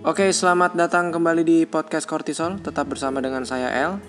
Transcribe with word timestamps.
Oke, 0.00 0.32
selamat 0.32 0.80
datang 0.80 1.12
kembali 1.12 1.44
di 1.44 1.58
podcast 1.68 2.08
Kortisol. 2.08 2.56
Tetap 2.64 2.88
bersama 2.88 3.20
dengan 3.20 3.44
saya 3.44 3.68
El. 3.68 4.00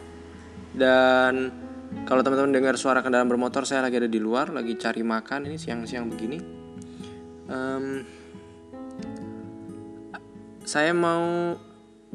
Dan 0.72 1.52
kalau 2.08 2.24
teman-teman 2.24 2.56
dengar 2.56 2.80
suara 2.80 3.04
kendaraan 3.04 3.28
bermotor, 3.28 3.68
saya 3.68 3.84
lagi 3.84 4.00
ada 4.00 4.08
di 4.08 4.16
luar, 4.16 4.56
lagi 4.56 4.80
cari 4.80 5.04
makan. 5.04 5.52
Ini 5.52 5.60
siang-siang 5.60 6.08
begini. 6.08 6.40
Um, 7.52 8.08
saya 10.64 10.96
mau 10.96 11.60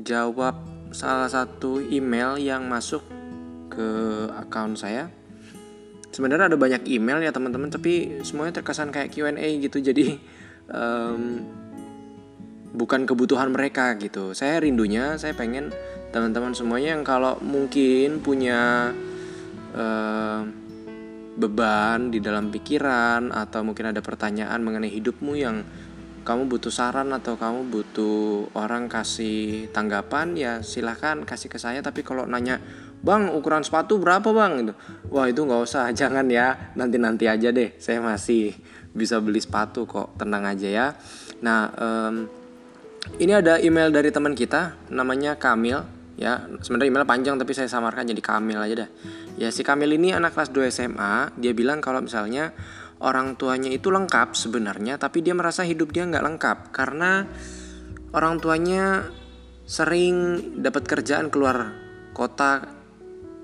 jawab 0.00 0.56
salah 0.96 1.29
satu 1.29 1.84
email 1.84 2.40
yang 2.40 2.64
masuk 2.72 3.04
ke 3.68 3.88
akun 4.40 4.72
saya. 4.80 5.12
Sebenarnya 6.16 6.48
ada 6.48 6.56
banyak 6.56 6.88
email 6.88 7.20
ya 7.20 7.29
teman-teman, 7.29 7.68
tapi 7.68 8.24
semuanya 8.24 8.56
terkesan 8.56 8.88
kayak 8.88 9.12
Q&A 9.12 9.61
gitu. 9.61 9.84
Jadi 9.84 10.16
um, 10.72 11.45
bukan 12.77 13.09
kebutuhan 13.09 13.48
mereka 13.48 13.97
gitu. 13.97 14.37
Saya 14.37 14.61
rindunya, 14.61 15.16
saya 15.16 15.33
pengen 15.33 15.73
teman-teman 16.12 16.53
semuanya 16.53 16.95
yang 16.95 17.05
kalau 17.05 17.41
mungkin 17.41 18.21
punya 18.21 18.93
uh, 19.73 20.41
beban 21.37 22.09
di 22.12 22.21
dalam 22.21 22.49
pikiran 22.49 23.33
atau 23.33 23.61
mungkin 23.65 23.93
ada 23.93 24.01
pertanyaan 24.01 24.61
mengenai 24.61 24.93
hidupmu 24.93 25.33
yang 25.37 25.65
kamu 26.27 26.51
butuh 26.51 26.75
saran 26.75 27.15
atau 27.15 27.39
kamu 27.39 27.71
butuh 27.71 28.51
orang 28.59 28.91
kasih 28.91 29.71
tanggapan 29.71 30.35
ya 30.35 30.52
silahkan 30.61 31.23
kasih 31.23 31.49
ke 31.49 31.57
saya. 31.57 31.80
Tapi 31.80 32.02
kalau 32.02 32.27
nanya 32.27 32.59
bang 33.01 33.30
ukuran 33.30 33.63
sepatu 33.63 34.02
berapa 34.02 34.27
bang? 34.35 34.66
Itu 34.66 34.74
wah 35.15 35.30
itu 35.30 35.41
nggak 35.47 35.63
usah 35.63 35.88
jangan 36.01 36.27
ya. 36.27 36.74
Nanti 36.74 36.99
nanti 36.99 37.24
aja 37.30 37.55
deh 37.55 37.79
saya 37.79 38.02
masih 38.02 38.52
bisa 38.91 39.23
beli 39.23 39.38
sepatu 39.38 39.87
kok. 39.87 40.19
Tenang 40.19 40.51
aja 40.51 40.66
ya. 40.66 40.87
Nah 41.47 41.71
um, 41.79 42.15
ini 43.16 43.32
ada 43.32 43.57
email 43.62 43.88
dari 43.95 44.10
teman 44.10 44.35
kita 44.35 44.76
namanya 44.90 45.38
Kamil. 45.38 45.87
Ya 46.16 46.49
sebenarnya 46.65 46.88
email 46.88 47.04
panjang 47.04 47.37
tapi 47.37 47.52
saya 47.52 47.68
samarkan 47.68 48.09
jadi 48.09 48.23
Kamil 48.24 48.59
aja 48.59 48.74
dah. 48.87 48.90
Ya 49.37 49.49
si 49.52 49.62
Kamil 49.62 49.95
ini 49.95 50.16
anak 50.16 50.32
kelas 50.32 50.51
2 50.52 50.73
SMA 50.73 51.37
dia 51.37 51.52
bilang 51.52 51.84
kalau 51.84 52.01
misalnya 52.01 52.57
orang 53.04 53.37
tuanya 53.37 53.68
itu 53.68 53.93
lengkap 53.93 54.32
sebenarnya 54.32 54.96
tapi 54.96 55.21
dia 55.21 55.37
merasa 55.37 55.62
hidup 55.62 55.93
dia 55.93 56.09
nggak 56.09 56.24
lengkap. 56.24 56.59
Karena 56.73 57.24
orang 58.16 58.40
tuanya 58.40 59.07
sering 59.68 60.40
dapat 60.60 60.84
kerjaan 60.88 61.29
keluar 61.29 61.73
kota. 62.16 62.65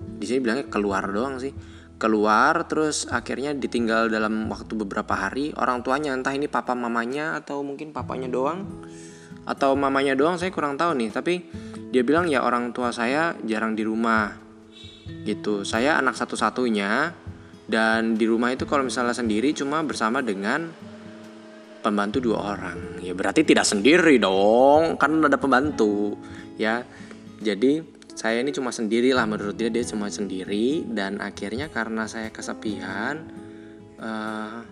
Di 0.03 0.25
sini 0.27 0.43
bilangnya 0.43 0.67
keluar 0.73 1.07
doang 1.13 1.39
sih. 1.39 1.53
Keluar 2.01 2.67
terus 2.67 3.07
akhirnya 3.07 3.55
ditinggal 3.55 4.11
dalam 4.11 4.51
waktu 4.51 4.75
beberapa 4.75 5.15
hari. 5.15 5.55
Orang 5.55 5.87
tuanya 5.87 6.17
entah 6.17 6.35
ini 6.35 6.51
papa 6.51 6.75
mamanya 6.75 7.39
atau 7.39 7.63
mungkin 7.63 7.95
papanya 7.95 8.27
doang 8.27 8.67
atau 9.43 9.75
mamanya 9.75 10.15
doang 10.15 10.39
saya 10.39 10.55
kurang 10.55 10.79
tahu 10.79 10.95
nih. 10.99 11.11
Tapi 11.11 11.35
dia 11.93 12.03
bilang 12.07 12.31
ya 12.31 12.43
orang 12.47 12.71
tua 12.71 12.95
saya 12.95 13.37
jarang 13.43 13.77
di 13.77 13.83
rumah. 13.85 14.33
Gitu. 15.27 15.67
Saya 15.67 15.99
anak 15.99 16.15
satu-satunya 16.15 17.13
dan 17.67 18.15
di 18.19 18.27
rumah 18.27 18.55
itu 18.55 18.67
kalau 18.67 18.87
misalnya 18.87 19.15
sendiri 19.15 19.55
cuma 19.55 19.83
bersama 19.83 20.23
dengan 20.23 20.71
pembantu 21.83 22.23
dua 22.23 22.55
orang. 22.55 23.03
Ya 23.03 23.13
berarti 23.13 23.43
tidak 23.43 23.67
sendiri 23.67 24.17
dong. 24.23 24.97
Kan 24.97 25.19
ada 25.23 25.37
pembantu 25.37 26.17
ya. 26.57 26.87
Jadi 27.43 27.83
saya 28.15 28.39
ini 28.39 28.55
cuma 28.55 28.71
sendiri 28.71 29.11
lah 29.11 29.27
menurut 29.27 29.59
dia. 29.59 29.69
Dia 29.69 29.83
cuma 29.83 30.07
sendiri 30.07 30.87
dan 30.87 31.19
akhirnya 31.19 31.69
karena 31.69 32.07
saya 32.07 32.31
kesepian 32.31 33.27
uh, 33.99 34.63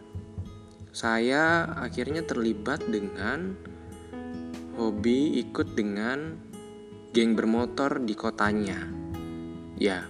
saya 0.90 1.70
akhirnya 1.78 2.26
terlibat 2.26 2.82
dengan 2.90 3.54
hobi 4.80 5.36
ikut 5.44 5.76
dengan 5.76 6.40
geng 7.12 7.36
bermotor 7.36 8.00
di 8.00 8.16
kotanya. 8.16 8.80
Ya, 9.76 10.08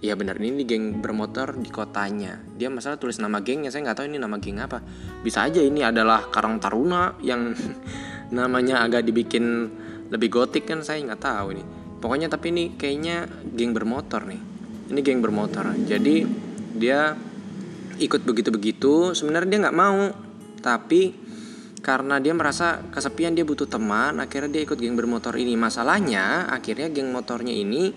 ya 0.00 0.16
benar 0.16 0.40
ini 0.40 0.64
geng 0.64 1.04
bermotor 1.04 1.60
di 1.60 1.68
kotanya. 1.68 2.40
Dia 2.56 2.72
masalah 2.72 2.96
tulis 2.96 3.20
nama 3.20 3.44
gengnya, 3.44 3.68
saya 3.68 3.84
nggak 3.84 4.00
tahu 4.00 4.06
ini 4.08 4.16
nama 4.16 4.40
geng 4.40 4.64
apa. 4.64 4.80
Bisa 5.20 5.44
aja 5.44 5.60
ini 5.60 5.84
adalah 5.84 6.24
Karang 6.32 6.56
Taruna 6.56 7.20
yang 7.20 7.52
namanya 8.36 8.80
agak 8.80 9.04
dibikin 9.04 9.68
lebih 10.08 10.32
gotik 10.32 10.64
kan 10.64 10.80
saya 10.80 11.04
nggak 11.04 11.20
tahu 11.20 11.46
ini. 11.52 11.64
Pokoknya 12.00 12.32
tapi 12.32 12.56
ini 12.56 12.64
kayaknya 12.80 13.28
geng 13.52 13.76
bermotor 13.76 14.24
nih. 14.24 14.40
Ini 14.88 15.00
geng 15.04 15.20
bermotor. 15.20 15.76
Jadi 15.84 16.24
dia 16.72 17.12
ikut 18.00 18.24
begitu-begitu. 18.24 19.12
Sebenarnya 19.12 19.48
dia 19.52 19.60
nggak 19.68 19.76
mau, 19.76 20.12
tapi 20.64 21.25
karena 21.86 22.18
dia 22.18 22.34
merasa 22.34 22.82
kesepian 22.90 23.38
dia 23.38 23.46
butuh 23.46 23.70
teman 23.70 24.18
akhirnya 24.18 24.58
dia 24.58 24.62
ikut 24.66 24.74
geng 24.74 24.98
bermotor 24.98 25.38
ini. 25.38 25.54
Masalahnya 25.54 26.50
akhirnya 26.50 26.90
geng 26.90 27.14
motornya 27.14 27.54
ini 27.54 27.94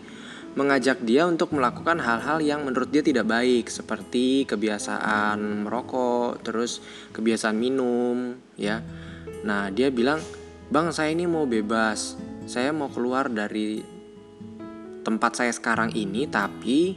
mengajak 0.54 1.02
dia 1.02 1.26
untuk 1.26 1.58
melakukan 1.58 1.98
hal-hal 1.98 2.38
yang 2.38 2.70
menurut 2.70 2.94
dia 2.94 3.02
tidak 3.02 3.26
baik 3.26 3.66
seperti 3.66 4.46
kebiasaan 4.46 5.66
merokok 5.66 6.46
terus 6.46 6.86
kebiasaan 7.18 7.58
minum 7.58 8.38
ya. 8.62 8.86
Nah 9.42 9.74
dia 9.74 9.90
bilang 9.90 10.22
bang 10.70 10.94
saya 10.94 11.10
ini 11.10 11.26
mau 11.26 11.50
bebas. 11.50 12.14
Saya 12.46 12.70
mau 12.70 12.94
keluar 12.94 13.26
dari 13.26 13.82
tempat 15.02 15.34
saya 15.34 15.50
sekarang 15.50 15.98
ini 15.98 16.30
tapi 16.30 16.94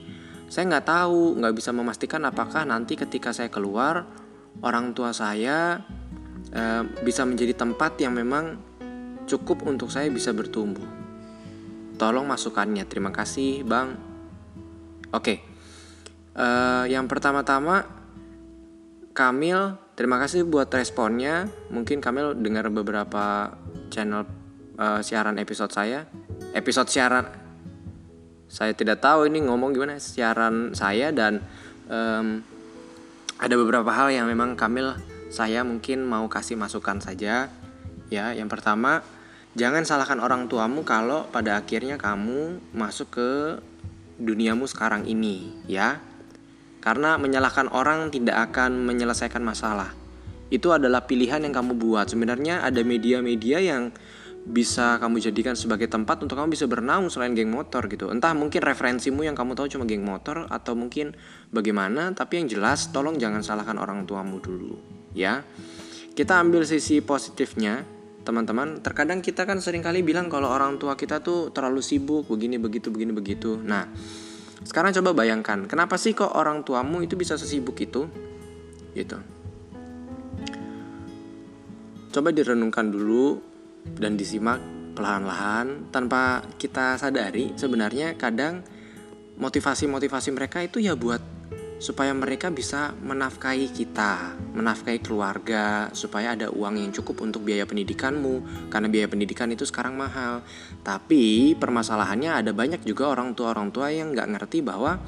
saya 0.52 0.68
nggak 0.68 0.84
tahu 0.92 1.40
nggak 1.40 1.56
bisa 1.56 1.72
memastikan 1.72 2.20
apakah 2.28 2.68
nanti 2.68 3.00
ketika 3.00 3.32
saya 3.32 3.48
keluar 3.48 4.04
orang 4.60 4.92
tua 4.92 5.16
saya 5.16 5.80
Eh, 6.52 6.82
bisa 7.00 7.24
menjadi 7.24 7.56
tempat 7.56 7.96
yang 8.02 8.12
memang 8.12 8.58
cukup 9.24 9.64
untuk 9.64 9.88
saya 9.88 10.12
bisa 10.12 10.34
bertumbuh. 10.36 10.84
Tolong 11.96 12.28
masukannya. 12.28 12.84
Terima 12.84 13.08
kasih, 13.08 13.62
Bang. 13.62 13.94
Oke. 15.14 15.40
Uh, 16.32 16.88
yang 16.88 17.04
pertama-tama 17.12 17.84
Kamil, 19.12 19.76
terima 19.92 20.16
kasih 20.16 20.48
buat 20.48 20.72
responnya. 20.72 21.44
Mungkin 21.68 22.00
Kamil 22.00 22.32
dengar 22.40 22.72
beberapa 22.72 23.52
channel 23.92 24.24
uh, 24.80 25.04
siaran 25.04 25.36
episode 25.36 25.68
saya. 25.68 26.08
Episode 26.56 26.88
siaran 26.88 27.28
saya 28.48 28.72
tidak 28.72 29.04
tahu 29.04 29.28
ini 29.28 29.44
ngomong 29.44 29.76
gimana 29.76 30.00
siaran 30.00 30.72
saya 30.72 31.12
dan 31.12 31.44
um, 31.88 32.40
ada 33.36 33.54
beberapa 33.56 33.92
hal 33.92 34.12
yang 34.12 34.24
memang 34.28 34.56
Kamil 34.56 35.11
saya 35.32 35.64
mungkin 35.64 36.04
mau 36.04 36.28
kasih 36.28 36.60
masukan 36.60 37.00
saja. 37.00 37.48
Ya, 38.12 38.26
yang 38.36 38.52
pertama, 38.52 39.00
jangan 39.56 39.88
salahkan 39.88 40.20
orang 40.20 40.52
tuamu 40.52 40.84
kalau 40.84 41.24
pada 41.32 41.56
akhirnya 41.56 41.96
kamu 41.96 42.60
masuk 42.76 43.08
ke 43.16 43.30
duniamu 44.20 44.68
sekarang 44.68 45.08
ini, 45.08 45.56
ya. 45.64 46.04
Karena 46.84 47.16
menyalahkan 47.16 47.72
orang 47.72 48.12
tidak 48.12 48.52
akan 48.52 48.84
menyelesaikan 48.84 49.40
masalah. 49.40 49.96
Itu 50.52 50.76
adalah 50.76 51.08
pilihan 51.08 51.40
yang 51.40 51.56
kamu 51.56 51.80
buat. 51.80 52.12
Sebenarnya 52.12 52.60
ada 52.60 52.84
media-media 52.84 53.64
yang 53.64 53.88
bisa 54.42 54.98
kamu 54.98 55.22
jadikan 55.22 55.54
sebagai 55.54 55.86
tempat 55.86 56.18
untuk 56.18 56.34
kamu 56.34 56.50
bisa 56.50 56.66
bernaung 56.66 57.06
selain 57.06 57.30
geng 57.38 57.54
motor 57.54 57.86
gitu. 57.86 58.10
Entah 58.10 58.34
mungkin 58.34 58.58
referensimu 58.58 59.22
yang 59.22 59.38
kamu 59.38 59.54
tahu 59.54 59.70
cuma 59.70 59.86
geng 59.86 60.02
motor 60.02 60.50
atau 60.50 60.74
mungkin 60.74 61.14
bagaimana, 61.54 62.10
tapi 62.10 62.42
yang 62.42 62.50
jelas 62.50 62.90
tolong 62.90 63.22
jangan 63.22 63.46
salahkan 63.46 63.78
orang 63.78 64.02
tuamu 64.02 64.42
dulu 64.42 64.78
ya. 65.14 65.46
Kita 66.12 66.42
ambil 66.42 66.66
sisi 66.68 67.00
positifnya, 67.00 67.86
teman-teman. 68.26 68.84
Terkadang 68.84 69.24
kita 69.24 69.48
kan 69.48 69.62
sering 69.62 69.80
kali 69.80 70.04
bilang 70.04 70.28
kalau 70.28 70.50
orang 70.50 70.76
tua 70.76 70.98
kita 70.98 71.24
tuh 71.24 71.54
terlalu 71.54 71.80
sibuk, 71.80 72.28
begini 72.28 72.58
begitu, 72.58 72.92
begini 72.92 73.14
begitu. 73.16 73.56
Nah, 73.56 73.88
sekarang 74.66 74.92
coba 74.92 75.24
bayangkan, 75.24 75.64
kenapa 75.64 75.96
sih 75.96 76.12
kok 76.12 76.34
orang 76.34 76.66
tuamu 76.66 77.00
itu 77.00 77.16
bisa 77.16 77.38
sesibuk 77.38 77.78
itu? 77.80 78.10
Gitu. 78.92 79.16
Coba 82.12 82.28
direnungkan 82.28 82.92
dulu 82.92 83.51
dan 83.98 84.18
disimak 84.18 84.58
perlahan-lahan 84.92 85.88
tanpa 85.88 86.44
kita 86.60 87.00
sadari 87.00 87.56
sebenarnya 87.56 88.14
kadang 88.20 88.60
motivasi-motivasi 89.40 90.30
mereka 90.36 90.60
itu 90.60 90.78
ya 90.78 90.92
buat 90.92 91.42
supaya 91.82 92.14
mereka 92.14 92.46
bisa 92.54 92.94
menafkahi 92.94 93.74
kita, 93.74 94.38
menafkahi 94.54 95.02
keluarga, 95.02 95.90
supaya 95.90 96.38
ada 96.38 96.46
uang 96.46 96.78
yang 96.78 96.94
cukup 96.94 97.26
untuk 97.26 97.42
biaya 97.42 97.66
pendidikanmu, 97.66 98.70
karena 98.70 98.86
biaya 98.86 99.10
pendidikan 99.10 99.50
itu 99.50 99.66
sekarang 99.66 99.98
mahal. 99.98 100.46
Tapi 100.86 101.58
permasalahannya 101.58 102.38
ada 102.38 102.54
banyak 102.54 102.86
juga 102.86 103.10
orang 103.10 103.34
tua-orang 103.34 103.74
tua 103.74 103.90
yang 103.90 104.14
nggak 104.14 104.30
ngerti 104.30 104.62
bahwa 104.62 105.02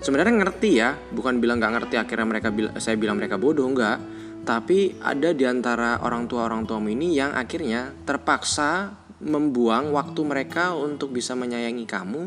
sebenarnya 0.00 0.32
ngerti 0.32 0.70
ya, 0.80 0.96
bukan 1.12 1.44
bilang 1.44 1.60
nggak 1.60 1.72
ngerti 1.76 2.00
akhirnya 2.00 2.24
mereka 2.24 2.48
saya 2.80 2.96
bilang 2.96 3.20
mereka 3.20 3.36
bodoh 3.36 3.68
nggak, 3.68 4.21
tapi 4.42 4.98
ada 4.98 5.30
di 5.30 5.46
antara 5.46 6.02
orang 6.02 6.26
tua-orang 6.26 6.66
tuamu 6.66 6.90
ini 6.90 7.14
yang 7.14 7.30
akhirnya 7.30 7.94
terpaksa 8.02 8.90
membuang 9.22 9.94
waktu 9.94 10.20
mereka 10.26 10.74
untuk 10.74 11.14
bisa 11.14 11.38
menyayangi 11.38 11.86
kamu 11.86 12.26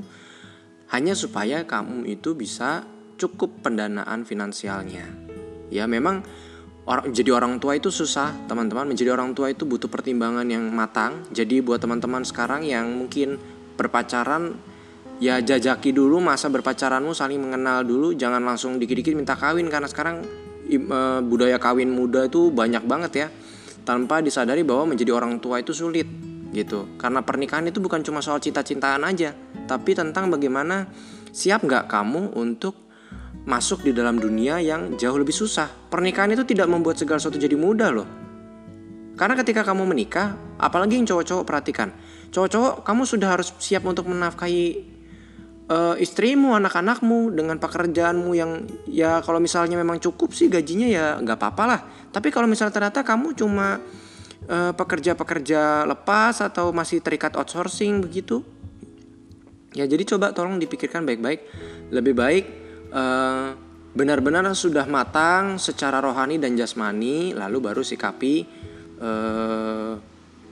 hanya 0.96 1.12
supaya 1.12 1.68
kamu 1.68 2.08
itu 2.08 2.32
bisa 2.38 2.88
cukup 3.20 3.68
pendanaan 3.68 4.24
finansialnya. 4.24 5.04
Ya 5.68 5.90
memang 5.92 6.24
orang 6.88 7.12
jadi 7.12 7.36
orang 7.36 7.60
tua 7.60 7.76
itu 7.76 7.92
susah 7.92 8.32
teman-teman. 8.48 8.88
Menjadi 8.88 9.12
orang 9.12 9.36
tua 9.36 9.52
itu 9.52 9.68
butuh 9.68 9.92
pertimbangan 9.92 10.48
yang 10.48 10.64
matang. 10.72 11.26
Jadi 11.36 11.60
buat 11.60 11.84
teman-teman 11.84 12.24
sekarang 12.24 12.64
yang 12.64 12.88
mungkin 12.96 13.36
berpacaran 13.76 14.56
ya 15.20 15.40
jajaki 15.44 15.92
dulu 15.92 16.24
masa 16.24 16.48
berpacaranmu 16.48 17.12
saling 17.12 17.44
mengenal 17.44 17.84
dulu. 17.84 18.16
Jangan 18.16 18.40
langsung 18.40 18.78
dikit-dikit 18.80 19.18
minta 19.18 19.36
kawin 19.36 19.68
karena 19.68 19.90
sekarang 19.90 20.45
budaya 21.26 21.62
kawin 21.62 21.94
muda 21.94 22.26
itu 22.26 22.50
banyak 22.50 22.84
banget 22.86 23.12
ya 23.16 23.28
tanpa 23.86 24.20
disadari 24.20 24.66
bahwa 24.66 24.94
menjadi 24.94 25.14
orang 25.14 25.38
tua 25.38 25.62
itu 25.62 25.72
sulit 25.72 26.10
gitu 26.50 26.98
karena 26.98 27.22
pernikahan 27.22 27.70
itu 27.70 27.78
bukan 27.78 28.02
cuma 28.02 28.24
soal 28.24 28.42
cinta-cintaan 28.42 29.06
aja 29.06 29.38
tapi 29.70 29.94
tentang 29.94 30.34
bagaimana 30.34 30.90
siap 31.30 31.66
nggak 31.68 31.86
kamu 31.92 32.34
untuk 32.34 32.86
masuk 33.46 33.86
di 33.86 33.94
dalam 33.94 34.18
dunia 34.18 34.58
yang 34.58 34.98
jauh 34.98 35.16
lebih 35.16 35.32
susah. 35.32 35.70
Pernikahan 35.70 36.34
itu 36.34 36.44
tidak 36.44 36.66
membuat 36.66 36.98
segala 36.98 37.22
sesuatu 37.22 37.38
jadi 37.38 37.54
mudah 37.54 37.90
loh. 37.94 38.10
Karena 39.16 39.38
ketika 39.40 39.64
kamu 39.64 39.88
menikah, 39.88 40.36
apalagi 40.60 41.00
yang 41.00 41.08
cowok-cowok 41.08 41.46
perhatikan, 41.48 41.94
cowok-cowok 42.36 42.84
kamu 42.84 43.02
sudah 43.08 43.30
harus 43.32 43.54
siap 43.64 43.88
untuk 43.88 44.12
menafkahi 44.12 44.95
uh, 45.70 45.96
istrimu, 45.98 46.54
anak-anakmu 46.58 47.34
dengan 47.34 47.58
pekerjaanmu 47.58 48.32
yang 48.38 48.66
ya 48.90 49.22
kalau 49.22 49.42
misalnya 49.42 49.78
memang 49.80 49.98
cukup 50.02 50.34
sih 50.34 50.50
gajinya 50.50 50.88
ya 50.88 51.06
nggak 51.22 51.38
apa-apa 51.38 51.64
lah. 51.66 51.82
Tapi 52.14 52.32
kalau 52.32 52.48
misalnya 52.48 52.74
ternyata 52.74 53.02
kamu 53.04 53.36
cuma 53.36 53.82
uh, 54.48 54.74
pekerja-pekerja 54.74 55.84
lepas 55.90 56.42
atau 56.42 56.72
masih 56.72 57.02
terikat 57.02 57.36
outsourcing 57.36 58.02
begitu, 58.02 58.42
ya 59.74 59.84
jadi 59.90 60.04
coba 60.16 60.32
tolong 60.32 60.62
dipikirkan 60.62 61.04
baik-baik. 61.04 61.42
Lebih 61.94 62.14
baik 62.18 62.46
eh, 62.90 63.50
benar-benar 63.96 64.42
sudah 64.58 64.90
matang 64.90 65.62
secara 65.62 66.02
rohani 66.02 66.42
dan 66.42 66.58
jasmani, 66.58 67.32
lalu 67.32 67.58
baru 67.62 67.80
sikapi 67.86 68.36
uh, 69.00 69.96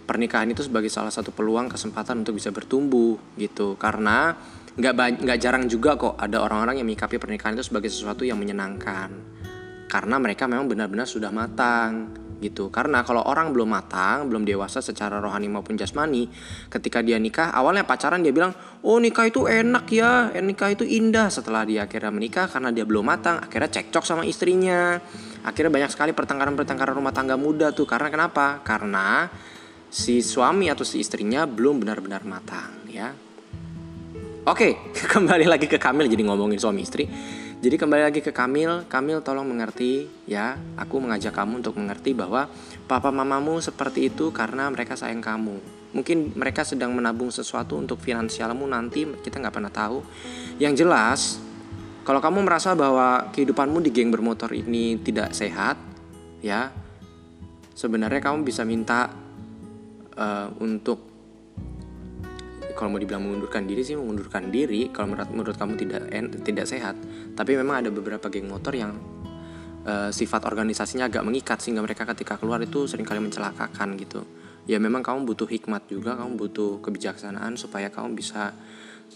pernikahan 0.04 0.48
itu 0.52 0.62
sebagai 0.64 0.92
salah 0.92 1.12
satu 1.12 1.32
peluang 1.32 1.72
kesempatan 1.72 2.22
untuk 2.22 2.38
bisa 2.38 2.52
bertumbuh 2.52 3.18
gitu. 3.40 3.80
Karena 3.80 4.36
nggak 4.74 5.22
nggak 5.22 5.40
jarang 5.40 5.70
juga 5.70 5.96
kok 5.96 6.18
ada 6.18 6.42
orang-orang 6.42 6.82
yang 6.82 6.88
menyikapi 6.90 7.22
pernikahan 7.22 7.54
itu 7.54 7.66
sebagai 7.66 7.90
sesuatu 7.90 8.28
yang 8.28 8.38
menyenangkan. 8.38 9.10
Karena 9.88 10.18
mereka 10.18 10.50
memang 10.50 10.66
benar-benar 10.66 11.06
sudah 11.06 11.30
matang 11.30 12.24
gitu. 12.44 12.68
Karena 12.68 13.08
kalau 13.08 13.24
orang 13.24 13.56
belum 13.56 13.72
matang, 13.72 14.28
belum 14.28 14.44
dewasa 14.44 14.84
secara 14.84 15.24
rohani 15.24 15.48
maupun 15.48 15.80
jasmani, 15.80 16.28
ketika 16.68 17.00
dia 17.00 17.16
nikah, 17.16 17.56
awalnya 17.56 17.88
pacaran 17.88 18.20
dia 18.20 18.36
bilang, 18.36 18.52
"Oh, 18.84 19.00
nikah 19.00 19.32
itu 19.32 19.48
enak 19.48 19.88
ya, 19.88 20.36
eh, 20.36 20.44
nikah 20.44 20.76
itu 20.76 20.84
indah." 20.84 21.32
Setelah 21.32 21.64
dia 21.64 21.88
akhirnya 21.88 22.12
menikah 22.12 22.52
karena 22.52 22.76
dia 22.76 22.84
belum 22.84 23.08
matang, 23.08 23.40
akhirnya 23.40 23.72
cekcok 23.72 24.04
sama 24.04 24.28
istrinya. 24.28 25.00
Akhirnya 25.48 25.72
banyak 25.72 25.92
sekali 25.96 26.12
pertengkaran-pertengkaran 26.12 26.96
rumah 26.96 27.16
tangga 27.16 27.40
muda 27.40 27.72
tuh. 27.72 27.88
Karena 27.88 28.12
kenapa? 28.12 28.60
Karena 28.64 29.28
si 29.94 30.26
suami 30.26 30.74
atau 30.74 30.82
si 30.82 30.98
istrinya 30.98 31.46
belum 31.46 31.78
benar-benar 31.86 32.26
matang, 32.26 32.90
ya. 32.90 33.14
Oke, 34.50 34.74
kembali 35.14 35.46
lagi 35.46 35.70
ke 35.70 35.78
Kamil 35.78 36.10
jadi 36.10 36.26
ngomongin 36.26 36.58
suami 36.58 36.82
istri. 36.82 37.06
Jadi 37.64 37.80
kembali 37.80 38.04
lagi 38.12 38.20
ke 38.20 38.36
Kamil, 38.36 38.90
Kamil 38.90 39.24
tolong 39.24 39.48
mengerti 39.48 40.10
ya. 40.28 40.60
Aku 40.76 41.00
mengajak 41.00 41.32
kamu 41.32 41.64
untuk 41.64 41.80
mengerti 41.80 42.12
bahwa 42.12 42.52
papa 42.90 43.08
mamamu 43.08 43.64
seperti 43.64 44.12
itu 44.12 44.36
karena 44.36 44.68
mereka 44.68 45.00
sayang 45.00 45.24
kamu. 45.24 45.62
Mungkin 45.96 46.36
mereka 46.36 46.68
sedang 46.68 46.92
menabung 46.92 47.32
sesuatu 47.32 47.80
untuk 47.80 48.04
finansialmu 48.04 48.68
nanti 48.68 49.08
kita 49.08 49.40
nggak 49.40 49.56
pernah 49.56 49.72
tahu. 49.72 50.04
Yang 50.60 50.74
jelas, 50.84 51.20
kalau 52.04 52.20
kamu 52.20 52.44
merasa 52.44 52.76
bahwa 52.76 53.32
kehidupanmu 53.32 53.80
di 53.80 53.96
geng 53.96 54.12
bermotor 54.12 54.52
ini 54.52 55.00
tidak 55.00 55.32
sehat, 55.32 55.80
ya 56.44 56.68
sebenarnya 57.78 58.20
kamu 58.20 58.44
bisa 58.44 58.68
minta 58.68 59.23
uh, 60.18 60.50
untuk 60.62 61.14
kalau 62.74 62.90
mau 62.90 63.00
dibilang 63.00 63.22
mengundurkan 63.22 63.70
diri 63.70 63.86
sih 63.86 63.94
mengundurkan 63.94 64.50
diri. 64.50 64.90
Kalau 64.90 65.14
menurut 65.14 65.30
menurut 65.30 65.56
kamu 65.56 65.74
tidak 65.78 66.10
en, 66.10 66.26
tidak 66.42 66.66
sehat. 66.66 66.98
Tapi 67.38 67.54
memang 67.54 67.86
ada 67.86 67.90
beberapa 67.94 68.28
geng 68.34 68.50
motor 68.50 68.74
yang 68.74 68.98
uh, 69.86 70.10
sifat 70.10 70.44
organisasinya 70.50 71.08
agak 71.08 71.24
mengikat 71.24 71.62
sehingga 71.62 71.86
mereka 71.86 72.04
ketika 72.10 72.36
keluar 72.42 72.60
itu 72.66 72.90
sering 72.90 73.06
kali 73.06 73.22
mencelakakan 73.22 73.96
gitu. 74.02 74.26
Ya 74.66 74.80
memang 74.80 75.04
kamu 75.04 75.28
butuh 75.28 75.48
hikmat 75.48 75.92
juga 75.92 76.16
kamu 76.16 76.40
butuh 76.40 76.80
kebijaksanaan 76.80 77.60
supaya 77.60 77.92
kamu 77.92 78.16
bisa 78.16 78.56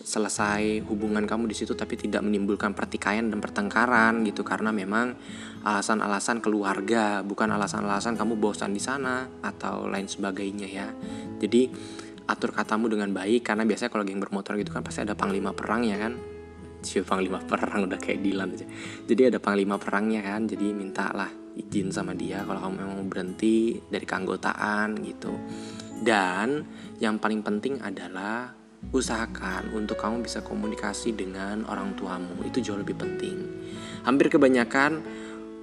selesai 0.03 0.85
hubungan 0.85 1.25
kamu 1.25 1.49
di 1.49 1.55
situ 1.57 1.73
tapi 1.73 1.97
tidak 1.97 2.21
menimbulkan 2.21 2.73
pertikaian 2.77 3.29
dan 3.29 3.39
pertengkaran 3.41 4.21
gitu. 4.25 4.45
Karena 4.45 4.69
memang 4.69 5.17
alasan-alasan 5.63 6.41
keluarga 6.43 7.21
bukan 7.25 7.49
alasan-alasan 7.53 8.17
kamu 8.17 8.37
bosan 8.37 8.73
di 8.75 8.81
sana 8.81 9.25
atau 9.41 9.89
lain 9.89 10.05
sebagainya 10.05 10.67
ya. 10.67 10.87
Jadi 11.41 11.69
atur 12.27 12.51
katamu 12.51 12.91
dengan 12.91 13.09
baik. 13.15 13.47
Karena 13.47 13.63
biasanya 13.63 13.89
kalau 13.89 14.03
geng 14.03 14.21
bermotor 14.21 14.59
gitu 14.59 14.69
kan 14.75 14.83
pasti 14.83 15.01
ada 15.01 15.15
panglima 15.15 15.55
perang 15.55 15.87
ya 15.87 15.97
kan? 15.97 16.13
Siapa 16.77 17.17
panglima 17.17 17.41
perang 17.41 17.89
udah 17.89 17.97
kayak 17.97 18.21
Dilan 18.21 18.53
aja. 18.53 18.67
Jadi 19.09 19.21
ada 19.33 19.39
panglima 19.41 19.81
perangnya 19.81 20.21
kan 20.21 20.45
jadi 20.45 20.71
mintalah 20.77 21.31
izin 21.57 21.89
sama 21.89 22.13
dia 22.13 22.45
kalau 22.45 22.61
kamu 22.61 22.73
memang 22.85 23.09
berhenti 23.09 23.81
dari 23.89 24.05
keanggotaan 24.05 24.93
gitu. 25.01 25.33
Dan 25.97 26.61
yang 27.01 27.17
paling 27.17 27.41
penting 27.41 27.81
adalah 27.81 28.53
usahakan 28.93 29.75
untuk 29.75 29.99
kamu 29.99 30.23
bisa 30.23 30.39
komunikasi 30.45 31.11
dengan 31.13 31.65
orang 31.67 31.97
tuamu. 31.97 32.45
Itu 32.47 32.63
jauh 32.63 32.79
lebih 32.79 32.95
penting. 32.95 33.37
Hampir 34.07 34.31
kebanyakan 34.31 35.03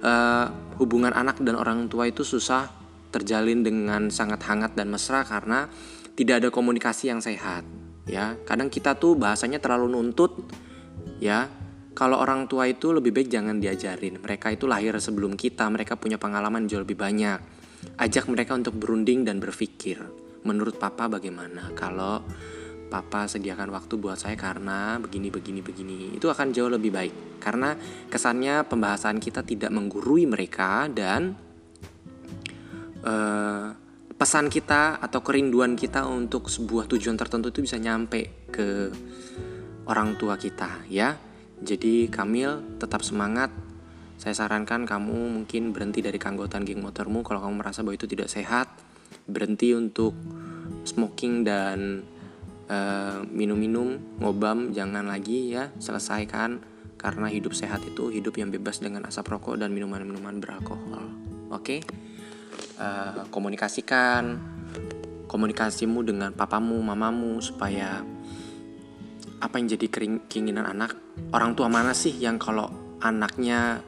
uh, 0.05 0.47
hubungan 0.77 1.15
anak 1.15 1.41
dan 1.41 1.57
orang 1.57 1.87
tua 1.89 2.05
itu 2.11 2.21
susah 2.21 2.69
terjalin 3.09 3.63
dengan 3.63 4.11
sangat 4.11 4.43
hangat 4.45 4.75
dan 4.75 4.91
mesra 4.91 5.23
karena 5.23 5.71
tidak 6.15 6.43
ada 6.43 6.49
komunikasi 6.51 7.11
yang 7.11 7.23
sehat 7.23 7.63
ya. 8.05 8.37
Kadang 8.43 8.69
kita 8.69 8.95
tuh 8.99 9.17
bahasanya 9.17 9.57
terlalu 9.59 9.95
nuntut 9.95 10.45
ya. 11.19 11.47
Kalau 11.95 12.19
orang 12.19 12.51
tua 12.51 12.67
itu 12.67 12.91
lebih 12.91 13.15
baik 13.15 13.31
jangan 13.31 13.55
diajarin. 13.55 14.19
Mereka 14.19 14.51
itu 14.51 14.67
lahir 14.67 14.99
sebelum 14.99 15.39
kita 15.39 15.63
mereka 15.71 15.95
punya 15.95 16.19
pengalaman 16.19 16.67
jauh 16.67 16.83
lebih 16.83 16.99
banyak. 16.99 17.39
Ajak 17.95 18.27
mereka 18.27 18.51
untuk 18.51 18.75
berunding 18.75 19.23
dan 19.23 19.39
berpikir. 19.39 20.03
Menurut 20.43 20.75
papa 20.75 21.07
bagaimana? 21.07 21.71
Kalau 21.71 22.19
papa 22.85 23.25
sediakan 23.25 23.73
waktu 23.73 23.97
buat 23.97 24.15
saya 24.19 24.37
karena 24.37 25.01
begini 25.01 25.33
begini 25.33 25.59
begini 25.65 25.97
itu 26.15 26.29
akan 26.29 26.53
jauh 26.53 26.69
lebih 26.69 26.93
baik 26.93 27.41
karena 27.41 27.73
kesannya 28.07 28.65
pembahasan 28.69 29.17
kita 29.17 29.41
tidak 29.41 29.73
menggurui 29.73 30.29
mereka 30.29 30.85
dan 30.89 31.33
uh, 33.05 33.73
pesan 34.15 34.47
kita 34.47 35.03
atau 35.03 35.19
kerinduan 35.19 35.75
kita 35.75 36.07
untuk 36.07 36.47
sebuah 36.47 36.87
tujuan 36.87 37.19
tertentu 37.19 37.51
itu 37.51 37.67
bisa 37.67 37.75
nyampe 37.75 38.47
ke 38.47 38.89
orang 39.85 40.15
tua 40.15 40.39
kita 40.39 40.87
ya. 40.87 41.19
Jadi 41.59 42.07
Kamil 42.11 42.79
tetap 42.79 43.03
semangat. 43.03 43.51
Saya 44.15 44.31
sarankan 44.31 44.87
kamu 44.87 45.35
mungkin 45.35 45.75
berhenti 45.75 45.99
dari 45.99 46.15
keanggotaan 46.15 46.63
geng 46.63 46.79
motormu 46.79 47.19
kalau 47.27 47.43
kamu 47.43 47.59
merasa 47.59 47.83
bahwa 47.83 47.99
itu 47.99 48.07
tidak 48.07 48.31
sehat. 48.31 48.71
Berhenti 49.27 49.75
untuk 49.75 50.15
smoking 50.87 51.43
dan 51.43 52.07
eh, 52.69 53.19
minum-minum, 53.29 54.19
ngobam 54.21 54.71
jangan 54.71 55.05
lagi 55.05 55.53
ya, 55.53 55.71
selesaikan 55.77 56.61
karena 56.95 57.27
hidup 57.29 57.53
sehat 57.53 57.85
itu 57.85 58.09
hidup 58.09 58.39
yang 58.39 58.49
bebas 58.49 58.81
dengan 58.81 59.05
asap 59.05 59.37
rokok 59.37 59.61
dan 59.61 59.69
minuman-minuman 59.75 60.41
beralkohol. 60.41 61.05
Oke? 61.53 61.79
Okay? 61.79 61.79
uh, 62.79 63.27
komunikasikan 63.31 64.39
komunikasimu 65.25 65.99
dengan 66.05 66.31
papamu, 66.31 66.79
mamamu 66.79 67.41
supaya 67.43 68.03
apa 69.43 69.55
yang 69.59 69.67
jadi 69.75 69.87
keinginan 70.31 70.63
anak 70.63 70.95
orang 71.35 71.53
tua 71.53 71.67
mana 71.67 71.91
sih 71.91 72.15
yang 72.15 72.39
kalau 72.39 72.71
anaknya 73.03 73.83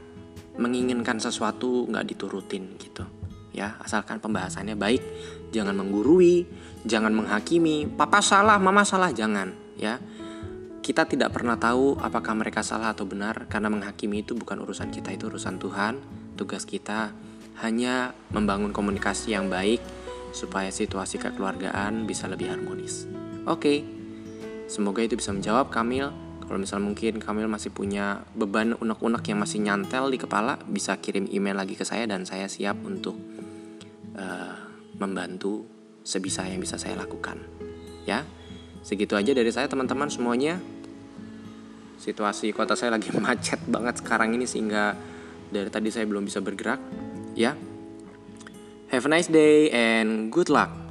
menginginkan 0.59 1.17
sesuatu 1.21 1.87
nggak 1.87 2.03
diturutin 2.03 2.75
gitu 2.75 3.07
ya 3.57 3.73
asalkan 3.81 4.21
pembahasannya 4.21 4.77
baik 4.77 5.01
jangan 5.49 5.73
menggurui 5.73 6.45
jangan 6.85 7.09
menghakimi 7.09 7.89
papa 7.89 8.21
salah 8.21 8.61
mama 8.61 8.85
salah 8.85 9.09
jangan 9.09 9.57
ya 9.81 9.97
kita 10.85 11.09
tidak 11.09 11.33
pernah 11.33 11.57
tahu 11.57 11.97
apakah 11.97 12.37
mereka 12.37 12.61
salah 12.61 12.93
atau 12.93 13.09
benar 13.09 13.49
karena 13.49 13.73
menghakimi 13.73 14.21
itu 14.21 14.37
bukan 14.37 14.61
urusan 14.61 14.93
kita 14.93 15.09
itu 15.11 15.25
urusan 15.25 15.57
Tuhan 15.57 15.99
tugas 16.37 16.69
kita 16.69 17.11
hanya 17.65 18.13
membangun 18.29 18.69
komunikasi 18.69 19.33
yang 19.33 19.49
baik 19.49 19.81
supaya 20.37 20.69
situasi 20.69 21.17
kekeluargaan 21.17 22.05
bisa 22.05 22.29
lebih 22.29 22.53
harmonis. 22.53 23.09
Oke, 23.49 23.81
semoga 24.69 25.01
itu 25.01 25.17
bisa 25.17 25.33
menjawab 25.33 25.73
Kamil. 25.73 26.13
Kalau 26.45 26.59
misal 26.61 26.79
mungkin 26.79 27.19
Kamil 27.19 27.49
masih 27.49 27.73
punya 27.73 28.23
beban 28.37 28.77
unek-unek 28.77 29.23
yang 29.27 29.39
masih 29.41 29.59
nyantel 29.59 30.07
di 30.13 30.21
kepala, 30.21 30.61
bisa 30.69 30.95
kirim 31.01 31.27
email 31.27 31.57
lagi 31.57 31.75
ke 31.75 31.83
saya 31.83 32.05
dan 32.07 32.23
saya 32.23 32.47
siap 32.47 32.77
untuk 32.85 33.17
uh, 34.17 34.55
membantu 34.97 35.63
sebisa 36.01 36.43
yang 36.49 36.59
bisa 36.59 36.75
saya 36.75 36.97
lakukan. 36.97 37.39
Ya, 38.03 38.25
segitu 38.81 39.13
aja 39.13 39.31
dari 39.31 39.51
saya 39.53 39.69
teman-teman 39.69 40.09
semuanya. 40.09 40.57
Situasi 41.97 42.53
kota 42.53 42.77
saya 42.77 42.93
lagi 42.97 43.13
macet 43.19 43.61
banget 43.69 44.01
sekarang 44.01 44.33
ini 44.33 44.49
sehingga 44.49 44.97
dari 45.47 45.69
tadi 45.71 45.93
saya 45.93 46.09
belum 46.09 46.25
bisa 46.25 46.41
bergerak 46.41 46.79
ya. 47.37 47.53
Have 48.87 49.03
a 49.03 49.11
nice 49.11 49.27
day 49.27 49.67
and 49.69 50.31
good 50.31 50.47
luck. 50.47 50.86